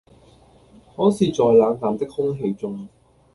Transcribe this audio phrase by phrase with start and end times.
[0.97, 2.89] 可是在冷淡的空氣中，